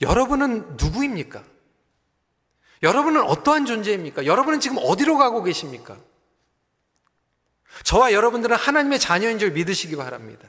[0.00, 1.42] 여러분은 누구입니까?
[2.82, 4.24] 여러분은 어떠한 존재입니까?
[4.24, 5.96] 여러분은 지금 어디로 가고 계십니까?
[7.84, 10.48] 저와 여러분들은 하나님의 자녀인 줄 믿으시기 바랍니다.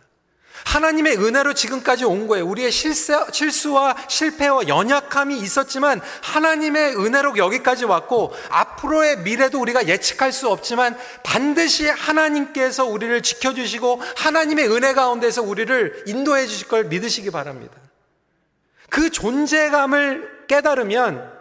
[0.66, 2.46] 하나님의 은혜로 지금까지 온 거예요.
[2.48, 10.50] 우리의 실수, 실수와 실패와 연약함이 있었지만 하나님의 은혜로 여기까지 왔고 앞으로의 미래도 우리가 예측할 수
[10.50, 17.76] 없지만 반드시 하나님께서 우리를 지켜주시고 하나님의 은혜 가운데서 우리를 인도해 주실 걸 믿으시기 바랍니다.
[18.90, 21.41] 그 존재감을 깨달으면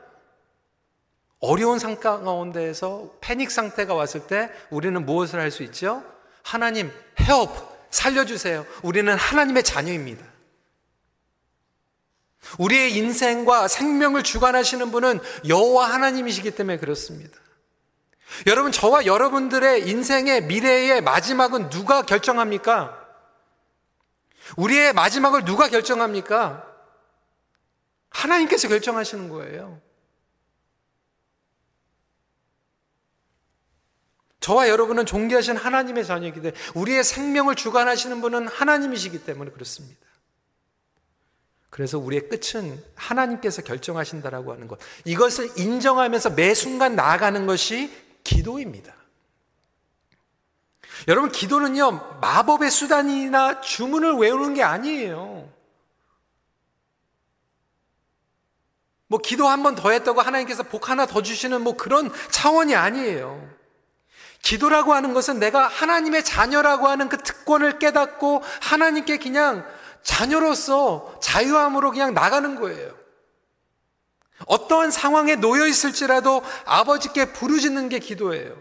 [1.40, 6.04] 어려운 상황 가운데에서 패닉 상태가 왔을 때 우리는 무엇을 할 수 있죠?
[6.42, 7.52] 하나님, help,
[7.90, 8.66] 살려주세요.
[8.82, 10.24] 우리는 하나님의 자녀입니다.
[12.58, 17.38] 우리의 인생과 생명을 주관하시는 분은 여호와 하나님이시기 때문에 그렇습니다.
[18.46, 22.96] 여러분, 저와 여러분들의 인생의 미래의 마지막은 누가 결정합니까?
[24.56, 26.66] 우리의 마지막을 누가 결정합니까?
[28.10, 29.80] 하나님께서 결정하시는 거예요.
[34.40, 40.00] 저와 여러분은 존귀하신 하나님의 자녀이기 때문에 우리의 생명을 주관하시는 분은 하나님이시기 때문에 그렇습니다.
[41.68, 44.78] 그래서 우리의 끝은 하나님께서 결정하신다라고 하는 것.
[45.04, 47.92] 이것을 인정하면서 매 순간 나아가는 것이
[48.24, 48.94] 기도입니다.
[51.08, 55.48] 여러분, 기도는요, 마법의 수단이나 주문을 외우는 게 아니에요.
[59.06, 63.59] 뭐, 기도 한 번 더 했다고 하나님께서 복 하나 더 주시는 뭐 그런 차원이 아니에요.
[64.42, 69.66] 기도라고 하는 것은 내가 하나님의 자녀라고 하는 그 특권을 깨닫고 하나님께 그냥
[70.02, 72.94] 자녀로서 자유함으로 그냥 나가는 거예요.
[74.46, 78.56] 어떠한 상황에 놓여 있을지라도 아버지께 부르짖는 게 기도예요.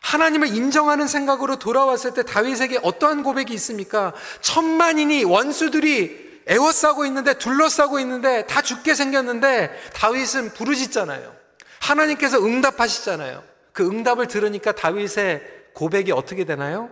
[0.00, 4.12] 하나님을 인정하는 생각으로 돌아왔을 때 다윗에게 어떠한 고백이 있습니까?
[4.40, 11.35] 천만인이 원수들이 애워싸고 있는데 둘러싸고 있는데 다 죽게 생겼는데 다윗은 부르짖잖아요.
[11.80, 13.42] 하나님께서 응답하시잖아요.
[13.72, 16.90] 그 응답을 들으니까 다윗의 고백이 어떻게 되나요?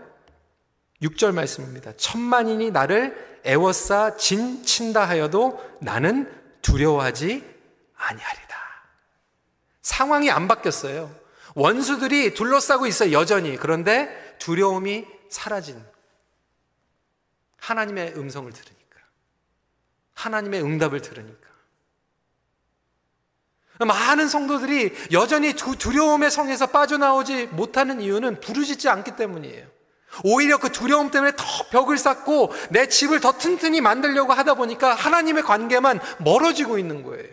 [1.02, 1.92] 6절 말씀입니다.
[1.96, 6.30] 천만인이 나를 애워싸 진친다 하여도 나는
[6.62, 7.44] 두려워하지
[7.96, 8.64] 아니하리다.
[9.82, 11.14] 상황이 안 바뀌었어요.
[11.54, 13.56] 원수들이 둘러싸고 있어요, 여전히.
[13.56, 15.82] 그런데 두려움이 사라진
[17.58, 19.00] 하나님의 음성을 들으니까
[20.14, 21.43] 하나님의 응답을 들으니까
[23.78, 29.66] 많은 성도들이 여전히 두려움의 성에서 빠져나오지 못하는 이유는 부르짖지 않기 때문이에요.
[30.22, 35.42] 오히려 그 두려움 때문에 더 벽을 쌓고 내 집을 더 튼튼히 만들려고 하다 보니까 하나님의
[35.42, 37.28] 관계만 멀어지고 있는 거예요.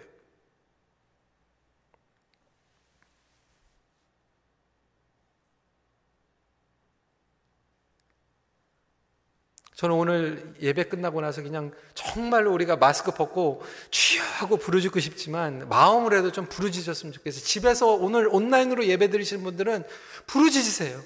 [9.82, 16.46] 저는 오늘 예배 끝나고 나서 그냥 정말로 우리가 마스크 벗고 취하고 부르짖고 싶지만 마음으로라도 좀
[16.46, 17.44] 부르짖었으면 좋겠어요.
[17.44, 19.84] 집에서 오늘 온라인으로 예배 드리시는 분들은
[20.28, 21.02] 부르짖으세요.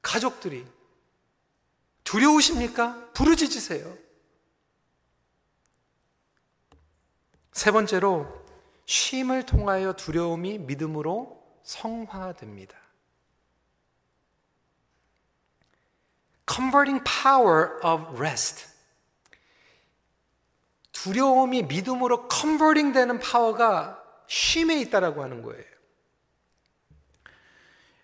[0.00, 0.64] 가족들이.
[2.04, 3.10] 두려우십니까?
[3.14, 3.92] 부르짖으세요.
[7.52, 8.32] 세 번째로
[8.86, 12.76] 쉼을 통하여 두려움이 믿음으로 성화됩니다.
[16.48, 18.66] Converting power of rest.
[20.92, 25.64] 두려움이 믿음으로 컨버팅 되는 파워가 쉼에 있다라고 하는 거예요.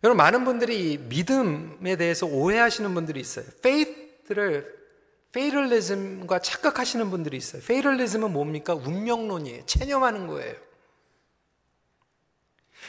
[0.05, 3.47] 여러분 많은 분들이 믿음에 대해서 오해하시는 분들이 있어요.
[3.59, 4.85] faith를
[5.33, 7.63] fatalism과 착각하시는 분들이 있어요.
[7.63, 8.75] fatalism은 뭡니까?
[8.75, 9.67] 운명론이에요.
[9.67, 10.55] 체념하는 거예요.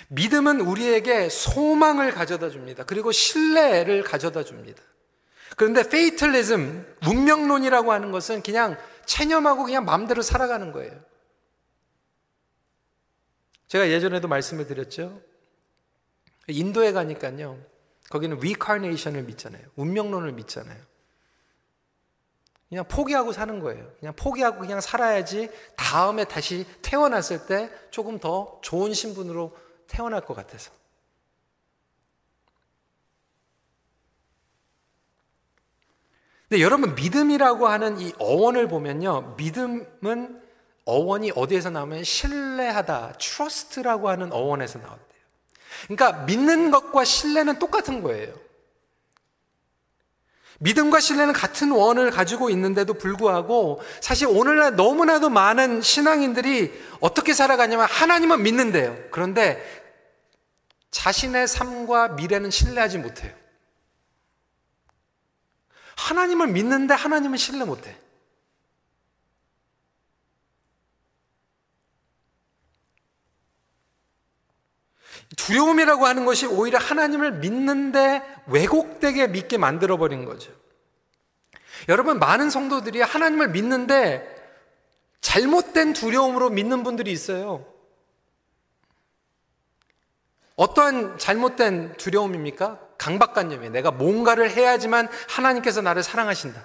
[0.09, 2.83] 믿음은 우리에게 소망을 가져다 줍니다.
[2.83, 4.83] 그리고 신뢰를 가져다 줍니다.
[5.55, 10.99] 그런데 fatalism, 운명론이라고 하는 것은 그냥 체념하고 그냥 마음대로 살아가는 거예요.
[13.67, 15.21] 제가 예전에도 말씀을 드렸죠.
[16.47, 17.59] 인도에 가니까요.
[18.09, 19.63] 거기는 리카네이션을 믿잖아요.
[19.75, 20.79] 운명론을 믿잖아요.
[22.69, 23.91] 그냥 포기하고 사는 거예요.
[23.99, 29.55] 그냥 포기하고 그냥 살아야지 다음에 다시 태어났을 때 조금 더 좋은 신분으로
[29.87, 30.71] 태어날 것 같아서.
[36.47, 39.35] 근데 여러분 믿음이라고 하는 이 어원을 보면요.
[39.37, 40.41] 믿음은
[40.85, 45.05] 어원이 어디에서 나오면 신뢰하다, trust라고 하는 어원에서 나왔대요.
[45.87, 48.33] 그러니까 믿는 것과 신뢰는 똑같은 거예요.
[50.59, 58.41] 믿음과 신뢰는 같은 원을 가지고 있는데도 불구하고 사실 오늘날 너무나도 많은 신앙인들이 어떻게 살아가냐면 하나님은
[58.41, 58.97] 믿는데요.
[59.11, 59.61] 그런데
[60.91, 63.33] 자신의 삶과 미래는 신뢰하지 못해요.
[65.97, 67.97] 하나님을 믿는데 하나님은 신뢰 못해.
[75.35, 80.51] 두려움이라고 하는 것이 오히려 하나님을 믿는데 왜곡되게 믿게 만들어버린 거죠.
[81.89, 84.33] 여러분, 많은 성도들이 하나님을 믿는데
[85.21, 87.65] 잘못된 두려움으로 믿는 분들이 있어요.
[90.55, 92.84] 어떠한 잘못된 두려움입니까?
[92.97, 93.71] 강박관념이에요.
[93.71, 96.63] 내가 뭔가를 해야지만 하나님께서 나를 사랑하신다.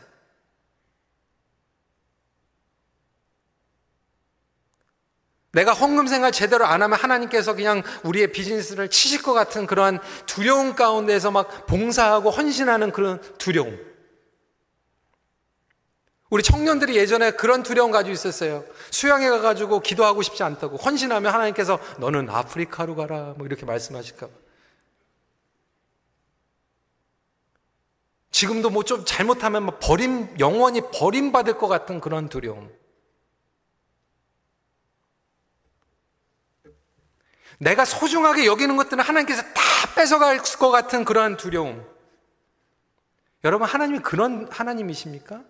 [5.52, 10.76] 내가 헌금 생활 제대로 안 하면 하나님께서 그냥 우리의 비즈니스를 치실 것 같은 그러한 두려움
[10.76, 13.90] 가운데서 막 봉사하고 헌신하는 그런 두려움.
[16.30, 18.64] 우리 청년들이 예전에 그런 두려움 가지고 있었어요.
[18.92, 20.76] 수양회 가가지고 기도하고 싶지 않다고.
[20.76, 23.34] 헌신하면 하나님께서 너는 아프리카로 가라.
[23.36, 24.32] 뭐 이렇게 말씀하실까봐.
[28.30, 32.72] 지금도 뭐 좀 잘못하면 뭐 버림, 영원히 버림받을 것 같은 그런 두려움.
[37.58, 39.62] 내가 소중하게 여기는 것들은 하나님께서 다
[39.94, 41.86] 뺏어갈 것 같은 그러한 두려움.
[43.44, 45.44] 여러분, 하나님이 그런 하나님이십니까?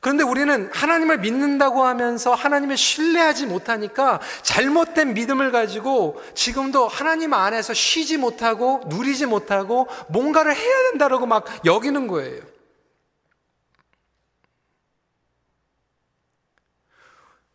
[0.00, 8.16] 그런데 우리는 하나님을 믿는다고 하면서 하나님을 신뢰하지 못하니까 잘못된 믿음을 가지고 지금도 하나님 안에서 쉬지
[8.16, 12.42] 못하고 누리지 못하고 뭔가를 해야 된다라고 막 여기는 거예요.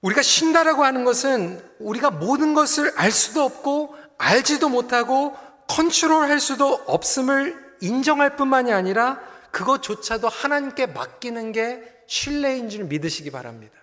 [0.01, 5.36] 우리가 쉰다라고 하는 것은 우리가 모든 것을 알 수도 없고 알지도 못하고
[5.67, 13.74] 컨트롤 할 수도 없음을 인정할 뿐만이 아니라 그것조차도 하나님께 맡기는 게 신뢰인 줄 믿으시기 바랍니다.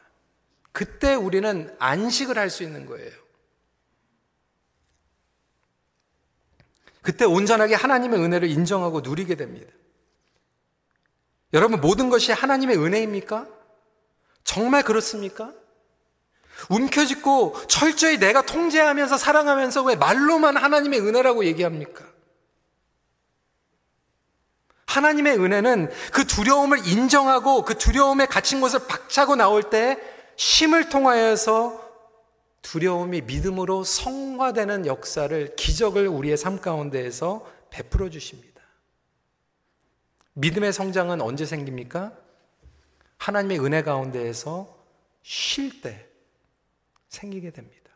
[0.72, 3.10] 그때 우리는 안식을 할 수 있는 거예요.
[7.02, 9.72] 그때 온전하게 하나님의 은혜를 인정하고 누리게 됩니다.
[11.52, 13.48] 여러분, 모든 것이 하나님의 은혜입니까?
[14.44, 15.52] 정말 그렇습니까?
[16.70, 22.11] 움켜쥐고 철저히 내가 통제하면서 사랑하면서 왜 말로만 하나님의 은혜라고 얘기합니까?
[24.92, 29.98] 하나님의 은혜는 그 두려움을 인정하고 그 두려움에 갇힌 것을 박차고 나올 때
[30.36, 31.80] 힘을 통하여서
[32.60, 38.60] 두려움이 믿음으로 성화되는 역사를 기적을 우리의 삶 가운데에서 베풀어 주십니다.
[40.34, 42.12] 믿음의 성장은 언제 생깁니까?
[43.16, 44.76] 하나님의 은혜 가운데에서
[45.22, 46.06] 쉴 때
[47.08, 47.90] 생기게 됩니다.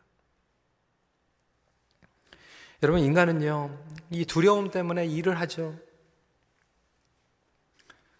[2.82, 3.78] 여러분, 인간은요,
[4.10, 5.85] 이 두려움 때문에 일을 하죠.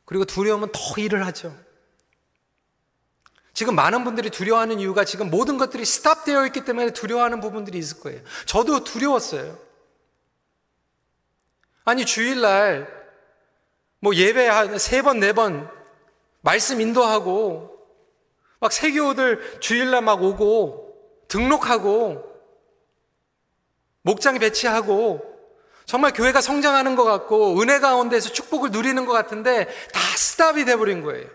[0.07, 1.55] 그리고 두려움은 더 일을 하죠.
[3.53, 8.21] 지금 많은 분들이 두려워하는 이유가 지금 모든 것들이 스탑되어 있기 때문에 두려워하는 부분들이 있을 거예요.
[8.47, 9.59] 저도 두려웠어요.
[11.85, 12.87] 아니, 주일날,
[14.01, 15.71] 뭐 예배 한 세 번, 네 번,
[16.41, 17.77] 말씀 인도하고,
[18.61, 22.25] 막 세교들 주일날 막 오고, 등록하고,
[24.03, 25.36] 목장 배치하고,
[25.87, 31.29] 정말 교회가 성장하는 것 같고 은혜 가운데서 축복을 누리는 것 같은데 다 스탑이 돼버린 거예요.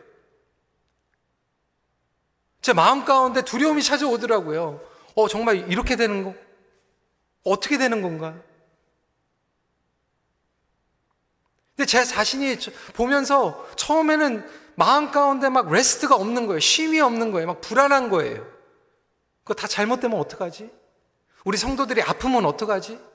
[2.61, 4.81] 제 마음 가운데 두려움이 찾아오더라고요.
[5.15, 6.35] 어, 정말 이렇게 되는 거?
[7.43, 8.35] 어떻게 되는 건가?
[11.75, 12.57] 근데 제 자신이
[12.93, 16.59] 보면서 처음에는 마음 가운데 막 레스트가 없는 거예요.
[16.59, 17.47] 쉼이 없는 거예요.
[17.47, 18.45] 막 불안한 거예요.
[19.43, 20.69] 그거 다 잘못되면 어떡하지?
[21.45, 23.10] 우리 성도들이 아프면 어떡하지?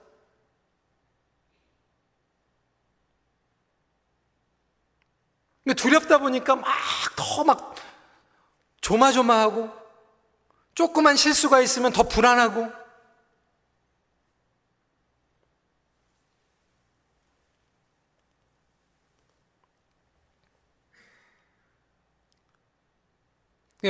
[5.74, 7.74] 두렵다 보니까 막더막
[8.80, 9.70] 조마조마하고
[10.74, 12.70] 조그만 실수가 있으면 더 불안하고.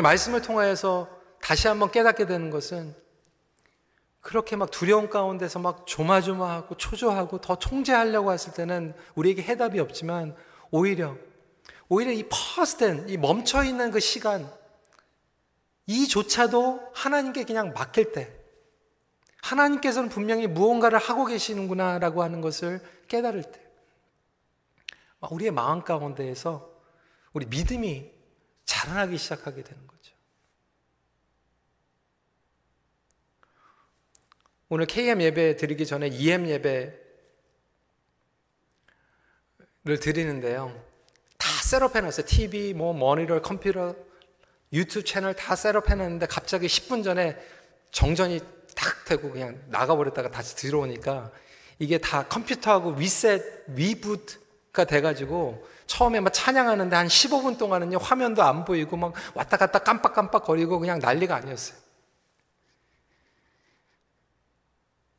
[0.03, 1.09] 말씀을 통하여서
[1.41, 2.95] 다시 한번 깨닫게 되는 것은
[4.21, 10.37] 그렇게 막 두려움 가운데서 막 조마조마하고 초조하고 더 통제하려고 했을 때는 우리에게 해답이 없지만
[10.71, 11.17] 오히려
[11.89, 14.51] 오히려 이 퍼스된, 이 멈춰 있는 그 시간,
[15.87, 18.33] 이조차도 하나님께 그냥 맡길 때,
[19.43, 23.67] 하나님께서는 분명히 무언가를 하고 계시는구나라고 하는 것을 깨달을 때,
[25.31, 26.71] 우리의 마음 가운데에서
[27.33, 28.13] 우리 믿음이
[28.65, 30.15] 자라나기 시작하게 되는 거죠.
[34.69, 36.99] 오늘 KM 예배 드리기 전에 EM 예배를
[40.01, 40.86] 드리는데요.
[41.67, 42.27] 다 셋업해놨어요.
[42.27, 43.97] TV, 뭐 모니터, 컴퓨터,
[44.73, 47.37] 유튜브 채널 다 셋업해놨는데 갑자기 10분 전에
[47.91, 48.41] 정전이
[48.77, 51.33] 탁 되고 그냥 나가버렸다가 다시 들어오니까
[51.81, 53.43] 이게 다 컴퓨터하고 리셋,
[53.75, 60.45] 리부트가 돼가지고 처음에 막 찬양하는데 한 15분 동안은요 화면도 안 보이고 막 왔다 갔다 깜빡깜빡
[60.45, 61.79] 거리고 그냥 난리가 아니었어요.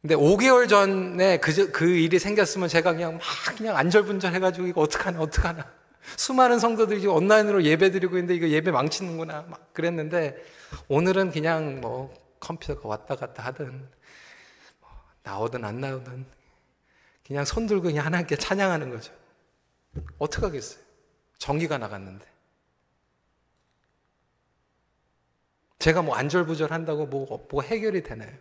[0.01, 5.19] 근데 5개월 전에 그, 그 일이 생겼으면 제가 그냥 막 그냥 안절분절 해가지고 이거 어떡하나,
[5.19, 5.76] 어떡하나.
[6.15, 9.43] 수많은 성도들이 온라인으로 예배 드리고 있는데 이거 예배 망치는구나.
[9.43, 10.37] 막 그랬는데
[10.87, 13.89] 오늘은 그냥 뭐 컴퓨터가 왔다 갔다 하든
[14.79, 14.89] 뭐
[15.23, 16.25] 나오든 안 나오든
[17.25, 19.13] 그냥 손 들고 그냥 하나님께 찬양하는 거죠.
[20.17, 20.81] 어떡하겠어요?
[21.37, 22.25] 전기가 나갔는데.
[25.79, 28.31] 제가 뭐 안절부절 한다고 뭐, 뭐 해결이 되나요?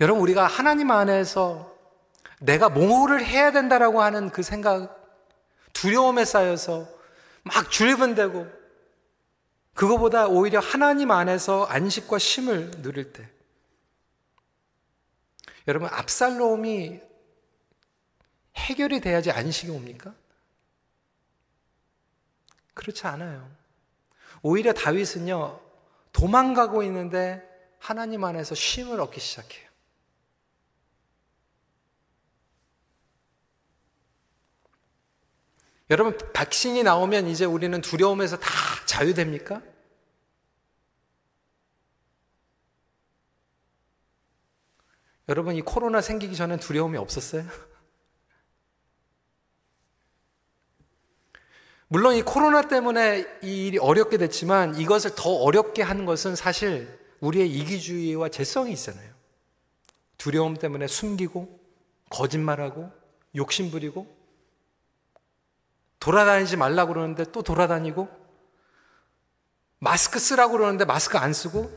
[0.00, 1.76] 여러분, 우리가 하나님 안에서
[2.40, 4.98] 내가 뭐를 해야 된다라고 하는 그 생각,
[5.72, 6.88] 두려움에 쌓여서
[7.42, 8.46] 막 줄분되고
[9.74, 13.28] 그거보다 오히려 하나님 안에서 안식과 쉼을 누릴 때
[15.68, 17.00] 여러분 압살롬이
[18.56, 20.14] 해결이 돼야지 안식이 옵니까?
[22.74, 23.48] 그렇지 않아요.
[24.42, 25.60] 오히려 다윗은요
[26.12, 27.42] 도망가고 있는데
[27.78, 29.69] 하나님 안에서 쉼을 얻기 시작해요.
[35.90, 38.48] 여러분, 백신이 나오면 이제 우리는 두려움에서 다
[38.86, 39.60] 자유됩니까?
[45.28, 47.44] 여러분, 이 코로나 생기기 전엔 두려움이 없었어요?
[51.88, 57.50] 물론 이 코로나 때문에 이 일이 어렵게 됐지만 이것을 더 어렵게 한 것은 사실 우리의
[57.50, 59.12] 이기주의와 재성이 있잖아요.
[60.18, 61.58] 두려움 때문에 숨기고,
[62.10, 62.92] 거짓말하고,
[63.34, 64.19] 욕심부리고,
[66.00, 68.08] 돌아다니지 말라고 그러는데 또 돌아다니고,
[69.78, 71.70] 마스크 쓰라고 그러는데 마스크 안 쓰고,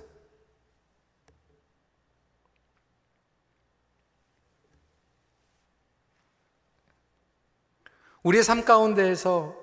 [8.24, 9.54] 우리의 삶 가운데에서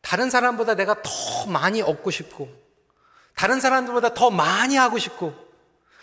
[0.00, 2.48] 다른 사람보다 내가 더 많이 얻고 싶고,
[3.36, 5.32] 다른 사람들보다 더 많이 하고 싶고,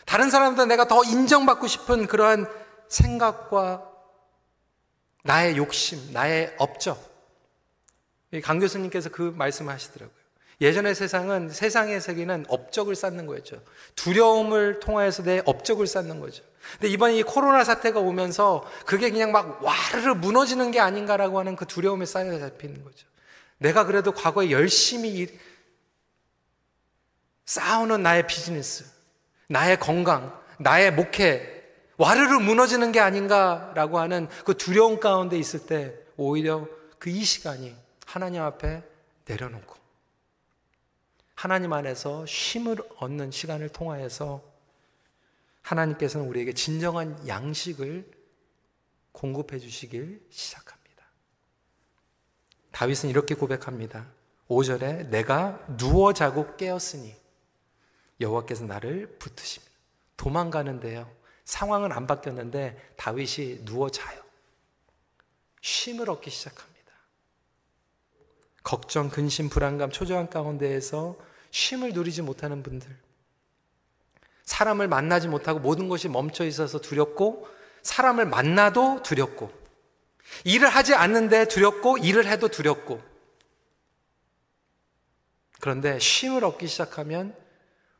[0.05, 2.45] 다른 사람보다 내가 더 인정받고 싶은 그러한
[2.87, 3.89] 생각과
[5.23, 7.12] 나의 욕심, 나의 업적,
[8.41, 10.23] 강 교수님께서 그 말씀을 하시더라고요.
[10.61, 13.61] 예전의 세상은 세상의 세계는 업적을 쌓는 거였죠.
[13.95, 16.43] 두려움을 통하여서 내 업적을 쌓는 거죠.
[16.73, 21.65] 근데 이번에 이 코로나 사태가 오면서 그게 그냥 막 와르르 무너지는 게 아닌가라고 하는 그
[21.65, 23.07] 두려움에 쌓여 잡히는 거죠.
[23.57, 25.27] 내가 그래도 과거에 열심히
[27.45, 28.86] 싸우는 나의 비즈니스,
[29.47, 31.63] 나의 건강, 나의 목회,
[31.97, 36.67] 와르르 무너지는 게 아닌가라고 하는 그 두려움 가운데 있을 때 오히려
[36.99, 37.75] 그 이 시간이
[38.14, 38.84] 하나님 앞에
[39.26, 39.76] 내려놓고
[41.34, 44.43] 하나님 안에서 쉼을 얻는 시간을 통하여서
[45.64, 48.07] 하나님께서는 우리에게 진정한 양식을
[49.14, 51.07] 공급해 주시길 시작합니다.
[52.72, 54.05] 다윗은 이렇게 고백합니다.
[54.47, 57.16] 5절에 내가 누워 자고 깨었으니
[58.22, 59.74] 여호와께서 나를 붙으십니다.
[60.18, 61.11] 도망가는데요.
[61.45, 64.22] 상황은 안 바뀌었는데 다윗이 누워 자요.
[65.61, 66.72] 쉼을 얻기 시작합니다.
[68.64, 71.18] 걱정, 근심, 불안감, 초조한 가운데에서
[71.51, 72.89] 쉼을 누리지 못하는 분들.
[74.45, 77.47] 사람을 만나지 못하고 모든 것이 멈춰 있어서 두렵고,
[77.82, 79.51] 사람을 만나도 두렵고,
[80.45, 83.01] 일을 하지 않는데 두렵고, 일을 해도 두렵고.
[85.59, 87.36] 그런데 쉼을 얻기 시작하면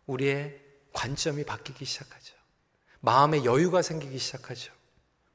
[0.06, 0.60] 우리의
[0.92, 2.36] 관점이 바뀌기 시작하죠.
[3.00, 4.72] 마음의 여유가 생기기 시작하죠.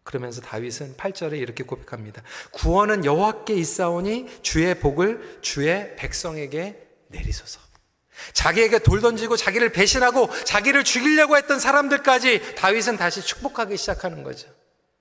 [0.09, 2.22] 그러면서 다윗은 8절에 이렇게 고백합니다.
[2.52, 7.61] 구원은 여호와께 있사오니 주의 복을 주의 백성에게 내리소서.
[8.32, 14.48] 자기에게 돌 던지고 자기를 배신하고 자기를 죽이려고 했던 사람들까지 다윗은 다시 축복하기 시작하는 거죠.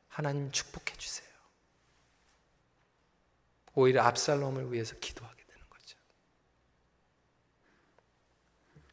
[0.10, 1.30] 하나님 축복해 주세요.
[3.76, 5.98] 오히려 압살롬을 위해서 기도하게 되는 거죠.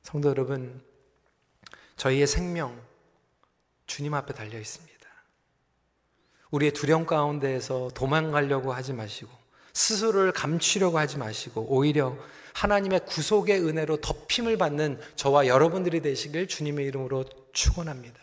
[0.05, 0.81] 성도 여러분,
[1.97, 2.81] 저희의 생명
[3.89, 4.94] 주님 앞에 달려 있습니다.
[6.55, 9.31] 우리의 두려움 가운데에서 도망가려고 하지 마시고
[9.73, 12.17] 스스로를 감추려고 하지 마시고 오히려
[12.53, 18.21] 하나님의 구속의 은혜로 덮임을 받는 저와 여러분들이 되시길 주님의 이름으로 축원합니다.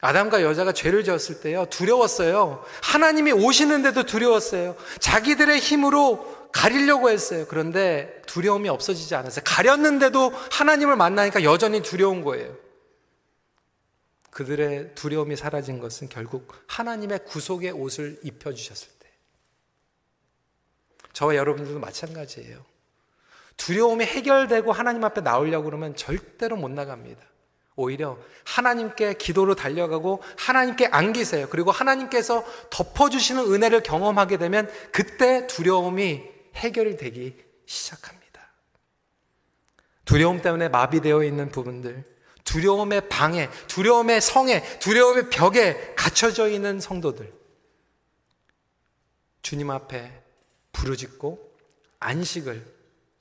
[0.00, 2.64] 아담과 여자가 죄를 지었을 때요 두려웠어요.
[2.82, 4.76] 하나님이 오시는데도 두려웠어요.
[5.00, 7.46] 자기들의 힘으로 가리려고 했어요.
[7.48, 9.42] 그런데 두려움이 없어지지 않았어요.
[9.44, 12.54] 가렸는데도 하나님을 만나니까 여전히 두려운 거예요.
[14.32, 19.08] 그들의 두려움이 사라진 것은 결국 하나님의 구속의 옷을 입혀주셨을 때.
[21.12, 22.64] 저와 여러분들도 마찬가지예요.
[23.58, 27.22] 두려움이 해결되고 하나님 앞에 나오려고 그러면 절대로 못 나갑니다.
[27.76, 31.48] 오히려 하나님께 기도로 달려가고 하나님께 안기세요.
[31.50, 36.22] 그리고 하나님께서 덮어주시는 은혜를 경험하게 되면 그때 두려움이
[36.54, 38.22] 해결이 되기 시작합니다.
[40.06, 42.11] 두려움 때문에 마비되어 있는 부분들,
[42.52, 47.32] 두려움의 방에, 두려움의 성에, 두려움의 벽에 갇혀져 있는 성도들.
[49.40, 50.22] 주님 앞에
[50.72, 51.50] 부르짖고
[51.98, 52.62] 안식을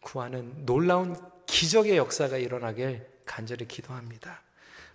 [0.02, 1.16] 구하는 놀라운
[1.46, 4.42] 기적의 역사가 일어나길 간절히 기도합니다.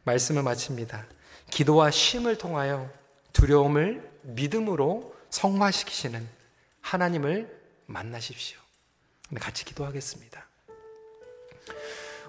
[0.05, 1.07] 말씀을 마칩니다.
[1.51, 2.93] 기도와 쉼을 통하여
[3.33, 6.29] 두려움을 믿음으로 성화시키시는
[6.83, 8.59] 하나님을 만나십시오.
[9.41, 10.46] 같이 기도하겠습니다.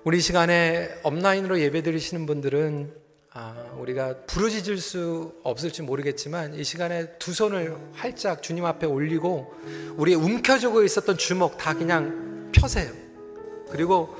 [0.08, 2.94] 우리 시간에 업라인으로 예배 드리시는 분들은
[3.34, 9.54] 아, 우리가 부르짖을 수 없을지 모르겠지만 이 시간에 두 손을 활짝 주님 앞에 올리고
[9.98, 12.90] 우리의 움켜쥐고 있었던 주먹 다 그냥 펴세요.
[13.70, 14.16] 그리고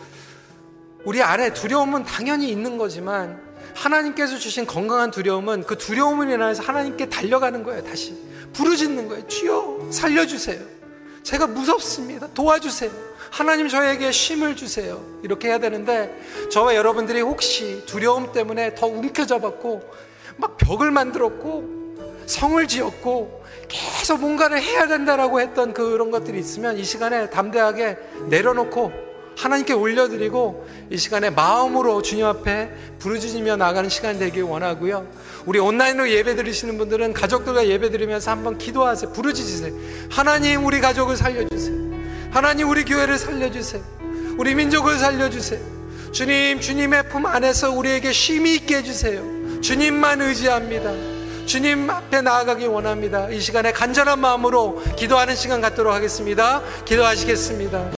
[1.06, 3.42] 우리 안에 두려움은 당연히 있는 거지만
[3.74, 7.82] 하나님께서 주신 건강한 두려움은 그 두려움을 인해서 하나님께 달려가는 거예요.
[7.86, 8.14] 다시
[8.52, 9.26] 부르짖는 거예요.
[9.30, 10.77] 주여 살려주세요.
[11.28, 12.28] 제가 무섭습니다.
[12.34, 12.90] 도와주세요.
[13.30, 15.04] 하나님 저에게 쉼을 주세요.
[15.24, 16.18] 이렇게 해야 되는데
[16.50, 19.82] 저와 여러분들이 혹시 두려움 때문에 더 움켜잡았고
[20.38, 27.30] 막 벽을 만들었고 성을 지었고 계속 뭔가를 해야 된다라고 했던 그런 것들이 있으면 이 시간에
[27.30, 27.98] 담대하게
[28.30, 29.07] 내려놓고
[29.38, 35.08] 하나님께 올려드리고 이 시간에 마음으로 주님 앞에 부르짖으며 나가는 시간 되길 원하고요.
[35.46, 39.14] 우리 온라인으로 예배 드리시는 분들은 가족들과 예배 드리면서 한번 기도하세요.
[39.14, 39.74] 부르짖으세요.
[40.10, 41.78] 하나님 우리 가족을 살려주세요.
[42.32, 43.84] 하나님 우리 교회를 살려주세요.
[44.40, 45.62] 우리 민족을 살려주세요.
[46.12, 49.62] 주님, 주님의 품 안에서 우리에게 쉼이 있게 해주세요.
[49.62, 50.92] 주님만 의지합니다.
[51.46, 53.30] 주님 앞에 나아가기 원합니다.
[53.30, 56.62] 이 시간에 간절한 마음으로 기도하는 시간 갖도록 하겠습니다.
[56.86, 57.92] 기도하시겠습니다.